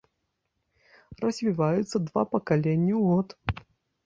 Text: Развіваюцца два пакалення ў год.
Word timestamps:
Развіваюцца 1.23 1.97
два 2.09 2.21
пакалення 2.33 2.95
ў 3.03 3.05
год. 3.13 3.27